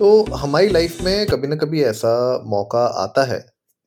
तो 0.00 0.22
हमारी 0.34 0.68
लाइफ 0.68 1.00
में 1.02 1.26
कभी 1.26 1.48
ना 1.48 1.56
कभी 1.56 1.82
ऐसा 1.84 2.10
मौका 2.46 2.84
आता 3.02 3.24
है, 3.24 3.40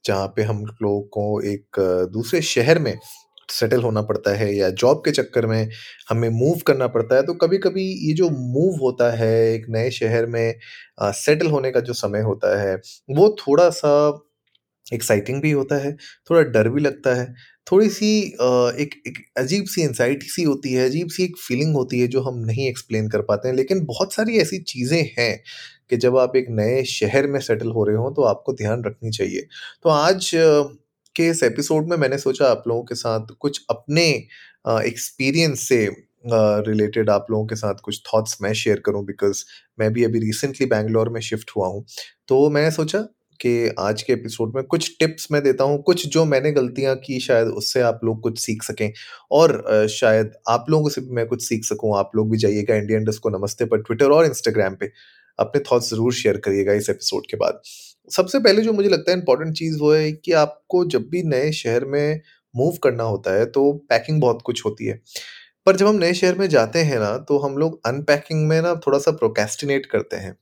जहाँ 0.06 0.28
पे 0.36 0.42
हम 0.44 0.64
लोगों 0.82 1.02
को 1.10 1.42
एक 1.42 1.80
दूसरे 2.14 2.42
शहर 2.42 2.80
में 2.80 2.98
सेटल 3.50 3.82
होना 3.84 4.02
पड़ता 4.02 4.36
है 4.38 4.54
या 4.56 4.70
जॉब 4.72 5.02
के 5.06 5.12
चक्कर 5.12 5.46
में 5.46 5.70
हमें 6.10 6.28
मूव 6.30 6.60
करना 6.68 6.88
पड़ता 6.88 7.16
है। 7.16 7.24
तो 7.24 7.34
कभी 7.36 7.58
कभी 7.58 7.86
ये 8.08 8.14
जो 8.14 8.30
मूव 8.30 8.78
होता 8.82 9.10
है 9.18 9.32
एक 9.54 9.66
नए 9.70 9.90
शहर 9.92 10.26
में 10.26 10.54
सेटल 11.02 11.48
होने 11.48 11.72
का 11.72 11.80
जो 11.80 11.94
समय 11.94 12.22
होता 12.22 12.60
है, 12.62 12.76
वो 13.10 13.36
थोड़ा 13.40 13.70
सा 13.72 14.10
एक्साइटिंग 14.88 15.42
भी 15.42 15.52
होता 15.52 15.76
है, 15.78 15.92
थोड़ा 16.30 16.42
डर 16.44 16.70
भी 16.70 16.82
लगता 16.82 17.14
है। 17.16 17.34
थोड़ी 17.68 17.90
सी 17.90 18.08
एक 18.22 18.96
एक 19.08 19.18
अजीब 19.38 19.66
सी 19.66 19.82
एंजाइटी 19.84 20.28
सी 20.28 20.44
होती 20.44 20.74
है 20.74 20.86
अजीब 20.86 21.10
सी 21.10 21.24
एक 21.24 21.38
फीलिंग 21.40 21.74
होती 21.76 22.00
है 22.00 22.08
जो 22.08 22.22
हम 22.22 22.40
नहीं 22.42 22.68
एक्सप्लेन 22.70 23.08
कर 23.10 23.22
पाते 23.24 23.48
हैं, 23.48 23.56
लेकिन 23.56 23.86
बहुत 23.86 24.14
सारी 24.14 24.38
ऐसी 24.40 24.58
चीज़ें 24.64 25.02
हैं 25.18 25.40
कि 25.90 25.98
जब 25.98 26.18
आप 26.18 26.36
एक 26.36 26.46
नए 26.52 26.84
शहर 26.86 27.28
में 27.28 27.40
सेटल 27.42 27.72
हो 27.72 27.84
रहे 27.86 27.96
हो 27.98 28.10
तो 28.12 28.24
आपको 28.26 28.54
ध्यान 28.56 28.84
रखनी 28.86 29.12
चाहिए। 29.12 29.48
तो 29.84 29.90
आज 29.90 30.32
के 31.16 31.28
इस 31.30 31.44
एपिसोड 31.44 31.90
में 31.90 31.98
मैंने 31.98 32.18
सोचा 32.18 32.48
आप 32.48 32.64
लोगों 32.68 32.84
के 32.84 32.96
साथ 32.96 33.34
कुछ 33.40 33.62
अपने 33.70 34.06
एक्सपीरियंस 34.68 35.68
से 35.70 35.86
रिलेटेड 36.26 37.10
आप 37.10 37.26
लोगों 37.32 37.46
के 37.48 37.56
साथ 37.56 37.76
कुछ 37.84 38.02
थॉट्स 38.06 38.38
मैं 38.42 38.54
शेयर 38.56 38.80
करूँ 38.86 39.04
बिकॉज़ 39.06 39.44
मैं 39.80 39.92
भी 39.94 40.04
अभी 40.04 40.20
रिसेंटली 40.20 40.66
बैंगलोर 40.68 41.10
में 41.10 41.20
शिफ्ट 41.22 41.52
हुआ 41.56 41.68
हूँ। 41.68 41.86
तो 42.28 42.50
मैंने 42.50 42.72
सोचा 42.72 43.06
कि 43.42 43.74
आज 43.80 44.02
के 44.02 44.14
एपिसोड 44.14 44.56
में 44.56 44.64
कुछ 44.64 44.90
टिप्स 45.00 45.28
मैं 45.32 45.42
देता 45.44 45.64
हूँ, 45.64 45.82
कुछ 45.84 46.06
जो 46.08 46.26
मैंने 46.26 46.52
गलतियाँ 46.52 46.96
की 46.96 47.20
शायद 47.20 47.48
उससे 47.48 47.82
आप 47.82 48.00
लोग 48.04 48.22
कुछ 48.22 48.40
सीख 48.40 48.64
सकें। 48.64 48.92
और 49.32 49.88
शायद 49.92 50.32
आप 50.50 50.66
लोगों 50.70 50.90
से 50.90 51.02
भी 51.02 51.16
मैं 51.16 51.26
कुछ 51.28 51.44
सीख 51.44 51.66
सकूँ। 51.66 51.98
आप 51.98 52.12
लोग 52.16 52.32
भी 52.32 52.38
जाइएगा 52.38 52.76
इंडियन 52.76 53.06
को 53.24 53.30
नमस्ते 53.30 53.66
पर 53.66 53.82
ट्विटर 53.82 54.12
और 54.12 54.26
इंस्टाग्राम 54.26 54.76
पे। 54.76 54.92
अपने 55.40 55.62
थॉट्स 55.72 55.90
ज़रूर 55.90 56.14
शेयर 56.14 56.38
करिएगा 56.38 56.74
इस 56.74 56.90
एपिसोड 56.90 57.26
के 57.30 57.38
बाद। 57.38 57.62
सबसे 58.12 58.40
पहले 58.40 58.62
जो 58.62 58.74
मुझे 58.74 58.90
लगता 58.90 59.12
है 59.12 59.18
इंपॉर्टेंट 59.18 59.56
चीज़ 59.56 59.78
वो 59.80 59.94
है 59.94 60.12
कि 60.12 60.32
आपको 60.32 60.84
जब 60.86 61.08
भी 61.10 61.24
नए 61.24 61.52
शहर 61.52 61.86
में 61.86 62.22
मूव 62.54 62.78
करना 62.84 63.04
होता 63.04 63.34
है 63.34 63.46
तो 63.46 63.72
पैकिंग 63.90 64.22
बहुत 64.22 64.42
कुछ 64.42 64.66
होती 64.66 64.86
है। 64.86 65.02
पर 65.66 65.76
जब 65.76 65.88
हम 65.88 65.96
नए 65.96 66.14
शहर 66.14 66.36
में 66.36 66.48
जाते 66.50 66.80
हैं 66.80 67.00
ना 67.00 67.18
तो 67.18 67.38
हम 67.38 67.58
लोग 67.58 67.80
अनपैकिंग 67.88 68.48
में 68.48 68.62
ना 68.62 68.74
थोड़ा 68.88 69.00
सा 69.00 69.12
प्रोकेस्टिनेट 69.12 69.86
करते 69.86 70.16
हैं। 70.16 70.36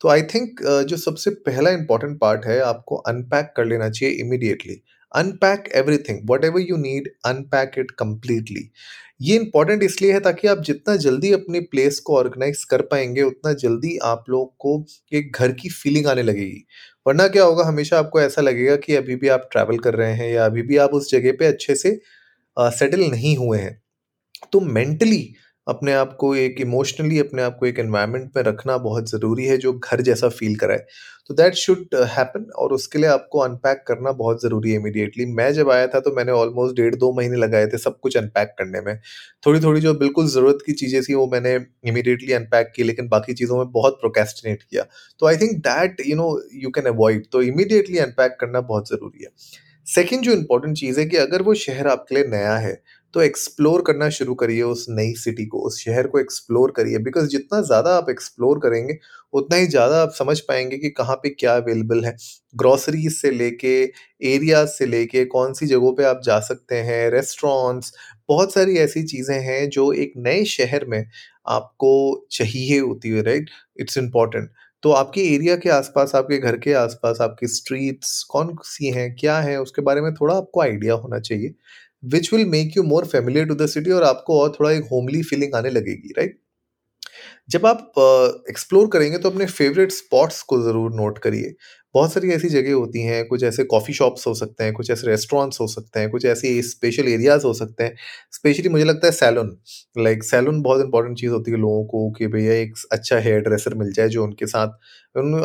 तो 0.00 0.08
आई 0.08 0.22
थिंक 0.22 0.60
जो 0.88 0.96
सबसे 0.96 1.30
पहला 1.46 1.70
इंपॉर्टेंट 1.70 2.18
पार्ट 2.20 2.46
है 2.46 2.58
आपको 2.60 2.96
अनपैक 3.08 3.52
कर 3.56 3.64
लेना 3.64 3.88
चाहिए 3.90 4.14
immediately 4.14 4.82
unpack 5.14 5.68
everything 5.74 6.20
whatever 6.44 6.60
you 6.60 6.76
need 6.76 7.08
unpack 7.24 7.78
it 7.78 7.90
completely 7.90 8.70
ये 9.22 9.36
इंपॉर्टेंट 9.36 9.82
इसलिए 9.82 10.12
है 10.12 10.20
ताकि 10.20 10.48
आप 10.48 10.58
जितना 10.58 10.96
जल्दी 10.96 11.32
अपनी 11.32 11.60
प्लेस 11.60 11.98
को 12.00 12.16
ऑर्गेनाइज 12.18 12.64
कर 12.64 12.82
पाएँगे 12.82 13.22
उतना 13.22 13.52
जल्दी 13.52 13.96
आप 14.04 14.24
लोग 14.30 14.56
को 14.58 14.84
एक 15.12 15.36
घर 15.36 15.52
की 15.52 15.68
फीलिंग 15.68 16.06
आने 16.06 16.22
लगेगी. 16.22 16.64
वरना 17.06 17.28
क्या 17.28 17.44
होगा 17.44 17.64
हमेशा 17.64 17.98
आपको 17.98 18.20
ऐसा 18.20 18.42
लगेगा 18.42 18.76
कि 18.76 18.94
अभी 18.94 19.16
भी 19.16 19.28
आप 19.28 19.48
ट्रैवल 19.52 19.78
कर 19.78 19.94
रहे 19.94 20.12
हैं 20.12 20.32
या 20.32 20.44
अभी 20.46 20.62
भी 20.62 20.76
आप 20.76 20.90
उस 20.94 21.10
जगह 21.10 21.32
पे 21.38 21.46
अच्छे 21.46 21.74
से 21.76 21.98
सेटल 22.56 23.02
uh, 23.02 23.10
नहीं 23.10 23.36
हुए 23.36 23.58
हैं. 23.58 23.82
तो 24.52 24.60
मेंटली 24.60 25.34
अपने 25.66 25.92
आप 25.94 26.16
को 26.16 26.34
एक 26.36 26.60
इमोशनली 26.60 27.18
अपने 27.18 27.42
आप 27.42 27.56
को 27.60 27.66
एक 27.66 27.78
एनवायरनमेंट 27.78 28.30
में 28.36 28.42
रखना 28.44 28.76
बहुत 28.78 29.10
ज़रूरी 29.10 29.44
है 29.44 29.56
जो 29.58 29.72
घर 29.74 30.00
जैसा 30.02 30.28
फील 30.30 30.56
कराए। 30.56 30.84
तो 31.28 31.34
दैट 31.34 31.54
शुड 31.54 31.94
हैपन 32.08 32.44
और 32.56 32.72
उसके 32.72 32.98
लिए 32.98 33.08
आपको 33.10 33.38
अनपैक 33.40 33.82
करना 33.88 34.12
बहुत 34.14 34.42
ज़रूरी 34.42 34.70
है 34.70 34.76
इमीडिएटली 34.76 35.26
मैं 35.32 35.52
जब 35.52 35.70
आया 35.70 35.86
था 35.86 36.00
तो 36.00 36.14
मैंने 36.16 36.32
ऑलमोस्ट 36.32 36.76
डेढ़ 36.76 36.94
दो 36.96 37.12
महीने 37.12 37.36
लगाए 37.36 37.66
थे 37.66 37.78
सब 37.78 37.98
कुछ 38.00 38.16
अनपैक 38.16 38.54
करने 38.58 38.80
में। 38.80 38.98
थोड़ी 39.46 39.60
थोड़ी 39.60 39.80
जो 39.80 39.94
बिल्कुल 39.96 40.26
ज़रूरत 40.28 40.58
की 40.66 40.72
चीज़ें 40.74 41.00
थी 41.02 41.14
वो 41.14 41.26
मैंने 41.26 41.54
इमीडिएटली 41.84 42.32
अनपैक 42.32 42.72
की, 42.76 42.82
लेकिन 42.82 43.08
बाकी 43.08 43.34
चीज़ों 43.34 43.58
में 43.58 43.70
बहुत 43.72 43.98
प्रोकेस्टिनेट 44.00 44.62
किया। 44.62 44.86
तो 45.20 45.26
I 45.26 45.36
think 45.36 45.58
that 45.60 46.02
you 46.06 46.16
know 46.16 46.30
you 46.54 46.70
can 46.70 46.86
avoid 46.86 47.26
तो 47.32 47.42
इमीडिएटली 47.44 47.98
अनपैक 47.98 48.36
करना 48.40 48.60
बहुत 48.62 48.88
ज़रूरी 48.88 49.24
है। 49.24 49.30
सेकेंड 49.86 50.22
जो 50.22 50.32
इंपॉर्टेंट 50.32 50.76
चीज़ 50.76 50.98
है 51.00 51.06
कि 51.06 51.16
अगर 51.16 51.42
वो 51.42 51.54
शहर 51.56 51.86
आपके 51.88 52.14
लिए 52.14 52.24
नया 52.28 52.56
है 52.56 52.72
तो 53.16 53.22
एक्सप्लोर 53.22 53.82
करना 53.82 54.08
शुरू 54.10 54.34
करिए 54.34 54.62
उस 54.62 54.84
नई 54.90 55.12
सिटी 55.16 55.44
को, 55.46 55.58
उस 55.58 55.78
शहर 55.80 56.06
को 56.06 56.18
एक्सप्लोर 56.20 56.72
करिए। 56.76 56.98
बिकॉज़ 57.00 57.28
जितना 57.28 57.60
ज़्यादा 57.62 57.94
आप 57.96 58.10
एक्सप्लोर 58.10 58.58
करेंगे, 58.58 58.98
उतना 59.32 59.56
ही 59.56 59.66
ज़्यादा 59.66 60.02
आप 60.02 60.12
समझ 60.14 60.38
पाएँगे 60.40 60.78
कि 60.78 60.90
कहाँ 60.90 61.16
पे 61.16 61.28
क्या 61.30 61.54
अवेलेबल 61.56 62.04
है। 62.04 62.14
ग्रॉसरीज 62.54 63.12
से 63.14 63.30
लेके 63.30 63.74
एरियाज़ 64.26 64.68
से 64.70 64.86
लेके, 64.86 65.24
कौन 65.26 65.52
सी 65.52 65.66
जगहों 65.66 65.92
पे 65.92 66.04
आप 66.04 66.20
जा 66.24 66.38
सकते 66.42 66.76
हैं 66.82 67.10
रेस्टोरेंट्स 67.10 67.92
बहुत 68.28 68.52
सारी 68.52 68.76
ऐसी 68.78 69.02
चीज़ें 69.04 69.38
हैं 69.40 69.68
जो 69.70 69.92
एक 69.94 70.12
नए 70.18 70.44
शहर 70.46 70.84
में 70.86 71.04
आपको 71.48 71.92
चाहिए 72.32 72.78
होती 72.80 73.10
है 73.10 73.22
राइट 73.22 73.50
इट्स 73.80 73.98
इंपॉर्टेंट 73.98 74.50
तो 74.82 74.90
आपके 74.92 75.20
एरिया 75.34 75.54
के 75.56 75.68
आसपास, 75.70 76.14
आपके 76.14 76.38
घर 76.38 76.56
के 76.58 76.72
आसपास, 76.74 77.20
आपकी 77.20 77.46
स्ट्रीट्स 77.48 78.22
कौन 78.24 78.56
सी 78.64 78.90
हैं, 78.90 79.14
क्या 79.16 79.38
हैं, 79.40 79.56
उसके 79.58 79.82
बारे 79.82 80.00
में 80.00 80.12
थोड़ा 80.14 80.34
आपको 80.34 80.60
आइडिया 80.62 80.94
होना 80.94 81.18
चाहिए। 81.20 81.54
Which 82.02 82.32
will 82.32 82.44
make 82.48 82.76
you 82.76 82.82
more 82.84 83.06
familiar 83.06 83.46
to 83.46 83.54
the 83.56 83.66
city 83.68 83.90
और 83.92 84.02
आपको 84.04 84.40
और 84.40 84.52
थोड़ा 84.60 84.70
एक 84.72 84.84
होमली 84.92 85.22
फीलिंग 85.24 85.54
आने 85.54 85.70
लगेगी 85.70 86.12
राइट 86.18 86.38
जब 87.50 87.66
आप 87.66 87.92
एक्सप्लोर 88.50 88.88
करेंगे 88.92 89.18
तो 89.18 89.30
अपने 89.30 89.46
फेवरेट 89.46 89.92
स्पॉट्स 89.92 90.42
को 90.44 90.60
ज़रूर 90.62 90.92
नोट 90.94 91.18
करिए। 91.18 91.54
बहुत 91.94 92.12
सारी 92.12 92.30
ऐसी 92.32 92.48
जगह 92.48 92.72
होती 92.74 93.02
हैं 93.02 93.24
कुछ 93.28 93.42
ऐसे 93.44 93.64
कॉफ़ी 93.66 93.94
शॉप्स 93.94 94.26
हो 94.26 94.32
सकते 94.34 94.64
हैं 94.64 94.72
कुछ 94.74 94.90
ऐसे 94.90 95.06
रेस्टोरेंट्स 95.06 95.60
हो 95.60 95.66
सकते 95.68 96.00
हैं 96.00 96.10
कुछ 96.10 96.24
ऐसे 96.26 96.60
स्पेशल 96.62 97.08
एरियाज़ 97.08 97.44
हो 97.46 97.52
सकते 97.54 97.84
हैं। 97.84 97.94
स्पेशली 98.32 98.68
मुझे 98.68 98.84
लगता 98.84 99.06
है 99.06 99.12
सैलून 99.12 99.56
लाइक 99.98 100.24
सैलून 100.24 100.60
बहुत 100.62 100.84
इंपॉर्टेंट 100.84 101.18
चीज़ 101.18 101.32
होती 101.32 101.50
है 101.50 101.56
लोगों 101.58 101.84
को 101.86 102.10
कि 102.12 102.26
भैया 102.28 102.54
एक 102.54 102.74
अच्छा 102.92 103.18
हेयर 103.20 103.40
ड्रेसर 103.42 103.74
मिल 103.74 103.92
जाए 103.92 104.08
जो 104.08 104.24
उनके 104.24 104.46
साथ 104.46 104.68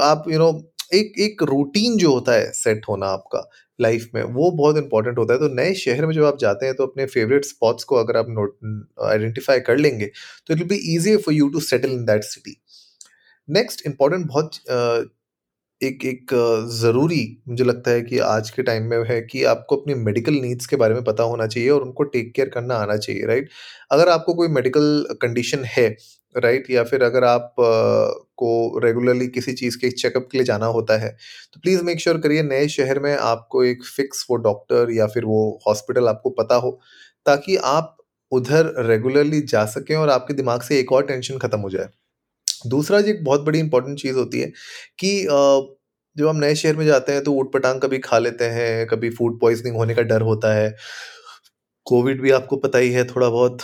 आप 0.02 0.24
यू 0.28 0.34
you 0.34 0.40
नो 0.40 0.52
know, 0.52 0.62
एक 0.94 1.20
एक 1.20 1.44
रूटीन 1.44 1.98
जो 1.98 2.14
होता 2.14 2.34
है 2.34 2.52
सेट 2.54 2.86
होना 2.90 3.06
आपका 3.08 3.50
लाइफ 3.80 4.10
में, 4.16 4.24
वो 4.24 4.50
बहुत 4.52 4.78
इंपॉर्टेंट 4.78 5.18
होता 5.18 5.34
है। 5.34 5.40
तो 5.40 5.48
नए 5.56 5.74
शहर 5.76 6.06
में 6.06 6.14
जब 6.16 6.26
आप 6.26 6.38
जाते 6.40 6.66
हैं 6.66 6.76
तो 6.76 6.86
अपने 6.86 7.06
फेवरेट 7.08 7.46
स्पॉट्स 7.46 7.84
को 7.84 7.96
अगर 7.96 8.18
आप 8.18 8.30
नोट 8.30 8.58
आइडेंटिफाई 9.06 9.60
कर 9.62 9.78
लेंगे 9.78 10.06
तो 10.06 10.54
it 10.54 10.60
will 10.60 10.68
be 10.70 10.96
easy 10.96 11.16
for 11.18 11.34
you 11.34 11.50
to 11.50 11.60
settle 11.62 11.92
in 11.92 12.06
that 12.06 12.24
city 12.24 12.58
next 13.48 13.86
important 13.88 14.28
बहुत 14.28 15.10
एक 15.82 16.04
एक 16.06 16.32
ज़रूरी 16.72 17.22
मुझे 17.48 17.64
लगता 17.64 17.92
है 17.92 18.02
कि 18.02 18.18
आज 18.26 18.50
के 18.50 18.64
टाइम 18.64 18.84
में 18.84 19.04
है 19.06 19.22
कि 19.22 19.44
आपको 19.44 19.76
अपनी 19.76 19.94
मेडिकल 20.00 20.34
नीड्स 20.34 20.66
के 20.66 20.76
बारे 20.76 20.94
में 20.94 21.04
पता 21.04 21.24
होना 21.24 21.48
चाहिए 21.48 21.70
और 21.70 21.82
उनको 21.82 22.04
टेक 22.06 22.32
केयर 22.36 22.50
करना 22.50 22.76
आना 22.76 22.98
चाहिए 22.98 23.26
राइट 23.26 23.50
अगर 23.92 24.10
आपको 24.10 24.34
कोई 24.34 24.48
मेडिकल 24.48 25.16
कंडीशन 25.22 25.64
है 25.68 25.88
राइट 26.36 26.70
या 26.72 26.84
फिर 26.84 27.04
अगर 27.04 27.24
आप 27.24 27.56
को 28.36 28.51
रेगुलरली 28.80 29.28
किसी 29.30 29.54
चीज़ 29.54 29.78
के 29.78 29.90
चेकअप 29.92 30.28
के 30.32 30.38
लिए 30.38 30.46
जाना 30.46 30.66
होता 30.68 30.98
है। 30.98 31.10
तो 31.54 31.60
प्लीज़ 31.60 31.84
मेक 31.84 32.00
श्योर 32.00 32.18
करिए, 32.20 32.44
नए 32.44 32.68
शहर 32.70 33.00
में 33.00 33.16
आपको 33.16 33.64
एक 33.64 33.84
फिक्स 33.88 34.26
वो 34.30 34.36
डॉक्टर 34.40 34.92
या 34.92 35.08
फिर 35.08 35.26
वो 35.26 35.60
हॉस्पिटल 35.68 36.08
आपको 36.08 36.30
पता 36.34 36.56
हो, 36.58 36.80
ताकि 37.26 37.56
आप 37.58 37.98
उधर 38.32 38.74
रेगुलरली 38.86 39.42
जा 39.44 39.66
सकें 39.68 39.96
और 39.96 40.10
आपके 40.10 40.34
दिमाग 40.34 40.62
से 40.62 40.80
एक 40.80 40.92
और 40.92 41.06
टेंशन 41.06 41.38
ख़त्म 41.38 41.60
हो 41.60 41.70
जाए। 41.70 41.90
दूसरा 42.68 43.02
जी 43.02 43.12
एक 43.12 43.24
बहुत 43.24 43.42
बड़ी 43.42 43.60
इंपॉर्टेंट 43.60 44.00
चीज़ 44.00 44.16
होती 44.16 44.40
है 44.40 44.52
कि 45.00 45.28
जब 46.16 46.28
हम 46.28 46.38
नए 46.38 46.56
शहर 46.56 46.76
में 46.76 46.86
जाते 46.86 47.12
हैं 47.12 47.24
तो 47.24 47.34
ऊट 47.34 47.52
पटांग 47.54 47.80
कभी 47.82 48.00
खा 48.00 48.18
लेते 48.20 48.46
हैं, 48.48 48.88
कभी 48.88 49.10
फ़ूड 49.12 49.40
पॉइजनिंग 49.42 49.76
होने 49.76 49.96
का 49.96 50.02
डर 50.04 50.22
होता 50.24 50.54
है। 50.54 50.76
कोविड 51.88 52.22
भी 52.22 52.32
आपको 52.32 52.58
पता 52.58 52.78
ही 52.78 52.92
है 52.92 53.04
थोड़ा 53.06 53.30
बहुत 53.30 53.62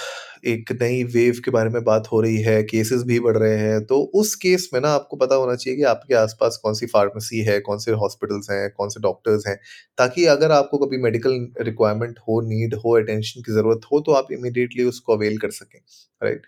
एक 0.48 0.72
नई 0.81 1.04
वेव 1.06 1.40
के 1.46 1.52
बारे 1.52 1.69
में 1.69 1.84
बात 1.84 2.08
हो 2.12 2.19
रही 2.22 2.42
है, 2.42 2.62
केसेस 2.64 3.04
भी 3.04 3.19
बढ़ 3.19 3.38
रहे 3.38 3.58
हैं 3.58 3.84
तो 3.86 4.00
उस 4.16 4.34
केस 4.36 4.69
में 4.74 4.80
ना 4.81 4.90
आपको 4.90 5.18
पता 5.18 5.36
होना 5.36 5.56
चाहिए 5.56 5.78
कि 5.78 5.84
आपके 5.86 6.16
आसपास 6.16 6.58
कौन 6.64 6.74
सी 6.74 6.86
फार्मेसी 6.88 7.40
है 7.44 7.60
कौन 7.62 7.78
से 7.80 7.92
हॉस्पिटल्स 7.94 8.50
हैं 8.52 8.69
कौन 8.72 8.90
से 8.90 9.02
डॉक्टर्स 9.02 9.48
हैं, 9.48 9.56
ताकि 9.98 10.25
अगर 10.28 10.52
आपको 10.52 10.78
कभी 10.78 10.98
मेडिकल 11.04 11.48
रिक्वायरमेंट 11.62 12.19
हो, 12.19 12.40
नीड 12.44 12.75
हो, 12.75 12.96
अटेंशन 12.98 13.42
की 13.42 13.54
ज़रूरत 13.54 13.81
हो 13.92 14.00
तो 14.02 14.12
आप 14.14 14.31
इमिडिएटली 14.34 14.84
उसको 14.86 15.16
अवेल 15.16 15.38
कर 15.38 15.52
सकें, 15.52 15.80
राइट? 16.22 16.42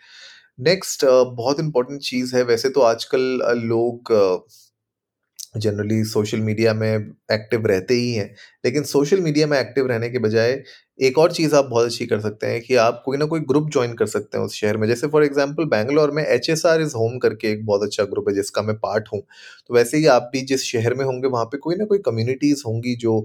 नेक्स्ट 0.62 1.06
बहुत 1.06 1.60
इंपॉर्टेंट 1.60 2.02
चीज़ 2.02 2.36
है, 2.36 2.44
वैसे 2.46 2.70
तो 2.70 2.82
आजकल 2.84 3.40
लोग 3.66 4.14
जनरली 5.58 6.04
सोशल 6.06 6.40
मीडिया 6.42 6.74
में 6.74 6.88
एक्टिव 7.34 7.66
रहते 7.68 7.94
ही 7.94 8.12
हैं, 8.14 8.34
लेकिन 8.66 8.84
सोशल 8.86 9.22
मीडिया 9.22 9.48
में 9.48 9.58
एक्टिव 9.60 9.88
रहने 9.88 10.10
के 10.10 10.20
बजाय 10.20 10.52
एक 11.00 11.18
और 11.18 11.32
चीज़ 11.32 11.54
आप 11.56 11.66
बहुत 11.66 11.86
अच्छी 11.86 12.06
कर 12.06 12.20
सकते 12.22 12.48
हैं 12.48 12.62
कि 12.62 12.76
आप 12.78 13.02
कोई 13.06 13.18
ना 13.18 13.26
कोई 13.26 13.40
ग्रुप 13.50 13.70
ज्वाइन 13.72 13.94
कर 13.96 14.06
सकते 14.08 14.38
हैं 14.38 14.46
उस 14.46 14.56
शहर 14.56 14.78
में। 14.78 14.88
जैसे 14.88 15.08
फॉर 15.08 15.24
एग्जांपल 15.24 15.66
बैंगलोर 15.68 16.12
में 16.12 16.24
H 16.26 16.50
S 16.50 16.66
R 16.66 16.82
is 16.82 16.96
home 16.96 17.18
करके 17.20 17.52
एक 17.52 17.66
बहुत 17.66 17.84
अच्छा 17.84 18.04
ग्रुप 18.06 18.26
है 18.30 18.34
जिसका 18.36 18.62
मैं 18.62 18.76
पार्ट 18.80 19.08
हूँ। 19.14 19.22
तो 19.70 19.74
वैसे 19.76 19.98
ही 19.98 20.06
आप 20.08 20.30
भी 20.34 20.42
जिस 20.44 20.64
शहर 20.66 20.94
में 20.96 21.06
होंगे, 21.06 21.28
वहाँ 21.28 21.46
पे 21.46 21.58
कोई 21.60 21.76
ना 21.76 21.86
कोई 21.86 21.98
कम्युनिटीज़ 22.06 22.64
होंगी 22.68 22.96
जो 22.98 23.20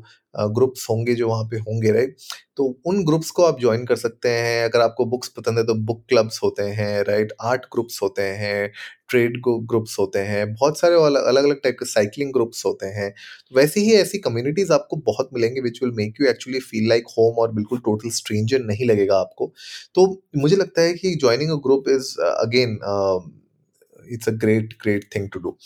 ग्रुप्स 0.55 0.87
होंगे 0.91 1.15
जो 1.15 1.29
वहाँ 1.29 1.44
पे 1.50 1.56
होंगे 1.59 1.91
राइट 1.93 2.17
तो 2.56 2.65
उन 2.87 3.05
ग्रुप्स 3.05 3.31
को 3.31 3.43
आप 3.44 3.61
ज्वाइन 3.61 3.85
कर 3.87 3.97
सकते 3.97 4.29
हैं। 4.31 4.65
अगर 4.65 4.81
आपको 4.81 5.05
बुक्स 5.06 5.29
पसंद 5.31 5.59
है 5.59 5.65
तो 5.67 5.75
बुक 5.87 6.03
क्लब्स 6.09 6.41
होते 6.43 6.62
हैं 6.71 7.03
राइट 7.05 7.32
आर्ट 7.43 7.65
ग्रुप्स 7.73 8.00
होते 8.03 8.23
हैं 8.23 8.71
ट्रेड 9.11 9.37
ग्रुप्स 9.47 9.99
होते 9.99 10.19
हैं, 10.21 10.53
बहुत 10.55 10.79
सारे 10.79 10.94
अलग 10.97 11.25
अलग 11.37 11.61
टाइप 11.62 11.76
के 11.79 11.87
साइकिलिंग 11.87 12.32
ग्रुप्स 12.32 12.65
होते 12.67 12.87
हैं। 12.88 13.12
वैसे 13.55 13.81
ही 13.81 13.93
ऐसी 13.94 14.19
कम्युनिटीज़ 14.21 14.73
आपको 14.73 14.97
बहुत 15.06 15.31
मिलेंगे 15.35 15.61
which 15.61 15.79
will 15.82 15.93
make 15.97 16.21
you 16.21 16.26
actually 16.29 16.61
feel 16.62 16.88
like 16.88 17.05
home 17.19 17.38
और 17.38 17.53
बिल्कुल 17.64 17.78
टोटल 17.84 18.11
स्ट्रेंजर 18.11 18.64
नहीं 18.64 18.87
लगेगा 18.88 19.19
आपको। 19.19 19.52
तो 19.94 20.06
मुझे 20.37 20.56
लगता 20.56 20.82
है 20.82 20.93
कि 20.94 21.14
joining 21.20 21.50
a 21.50 21.56
group 21.64 21.88
is 21.88 22.14
again 22.20 22.78
it's 24.12 24.28
a 24.28 24.32
great 24.32 24.75
great 24.82 25.05
thing 25.16 25.28
to 25.32 25.40
do 25.40 25.56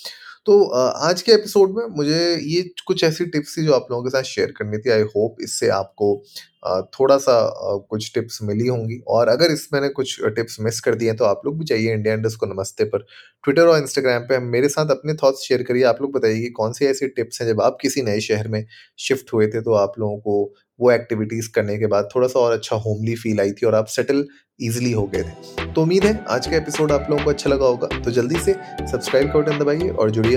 तो 0.48 0.62
आज 0.64 1.20
के 1.22 1.32
एपिसोड 1.32 1.74
में 1.76 1.84
मुझे 1.96 2.18
ये 2.42 2.60
कुछ 2.86 3.02
ऐसी 3.04 3.24
टिप्स 3.26 3.56
थी 3.56 3.64
जो 3.64 3.72
आप 3.74 3.86
लोगों 3.90 4.02
के 4.04 4.10
साथ 4.10 4.22
शेयर 4.24 4.52
करनी 4.58 4.78
थी। 4.78 4.90
आई 4.90 5.02
होप 5.14 5.42
इससे 5.42 5.68
आपको 5.70 6.06
थोड़ा 6.94 7.16
सा 7.16 7.34
कुछ 7.90 8.10
टिप्स 8.14 8.38
मिली 8.42 8.66
होंगी। 8.66 8.98
और 9.08 9.28
अगर 9.28 9.52
इस 9.52 9.68
मैंने 9.72 9.88
कुछ 9.88 10.16
टिप्स 10.26 10.56
मिस 10.60 10.80
कर 10.80 10.94
दिए 10.94 11.08
हैं 11.08 11.16
तो 11.16 11.24
आप 11.24 11.42
लोग 11.46 11.58
भी 11.58 11.64
चाहिए 11.64 11.92
इंडिया 11.94 12.14
इंडस 12.14 12.34
को 12.34 12.46
नमस्ते 12.46 12.84
पर। 12.84 13.04
ट्विटर 13.44 13.66
और 13.66 13.78
इंस्टाग्राम 13.78 14.22
पे 14.22 14.38
मेरे 14.46 14.68
साथ 14.68 14.90
अपने 14.90 15.14
थॉट्स 15.14 15.46
शेयर 15.48 15.62
करिए। 15.62 15.84
आप 15.84 16.02
लोग 16.02 16.12
बताइए 16.12 16.40
कि 16.40 16.50
कौन 16.52 16.72
सी 16.72 16.86
ऐसी 16.86 17.08
टिप्स 17.08 17.42
हैं 17.42 17.48
जब 17.48 17.60
आप 17.62 17.78
किसी 17.82 18.02
नए 18.02 18.20
शहर 18.20 18.48
में 18.48 18.64
शिफ्ट 18.98 19.32
हुए 19.34 19.46
थे 19.46 19.60
तो 19.60 19.74
आप 19.74 19.98
लोगों 19.98 20.18
को 20.18 20.54
वो 20.80 20.90
एक्टिविटीज़ 20.90 21.48
करने 21.54 21.78
के 21.78 21.86
बाद 21.86 22.08
थोड़ा 22.14 22.26
सा 22.28 22.40
और 22.40 22.52
अच्छा 22.52 22.76
होमली 22.78 23.14
फील 23.16 23.40
आई 23.40 23.52
थी 23.52 23.66
और 23.66 23.74
आप 23.74 23.86
सेटल 23.88 24.26
ईजिली 24.60 24.92
हो 24.92 25.02
गए 25.06 25.22
थे। 25.22 25.72
तो 25.72 25.82
उम्मीद 25.82 26.04
है 26.04 26.12
आज 26.28 26.46
का 26.46 26.56
एपिसोड 26.56 26.92
आप 26.92 27.06
लोगों 27.10 27.24
को 27.24 27.30
अच्छा 27.30 27.50
लगा 27.50 27.66
होगा। 27.66 27.88
तो 28.00 28.10
जल्दी 28.10 28.38
से 28.38 28.52
सब्सक्राइब 28.92 29.32
का 29.32 29.38
बटन 29.38 29.58
दबाइए 29.58 29.88
और 29.90 30.10
जुड़िए 30.10 30.36